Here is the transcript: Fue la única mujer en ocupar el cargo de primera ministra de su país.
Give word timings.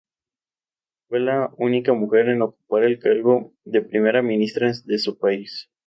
Fue 1.07 1.19
la 1.19 1.51
única 1.59 1.93
mujer 1.93 2.29
en 2.29 2.41
ocupar 2.41 2.85
el 2.85 2.97
cargo 2.97 3.53
de 3.65 3.83
primera 3.83 4.23
ministra 4.23 4.71
de 4.85 4.97
su 4.97 5.19
país. 5.19 5.69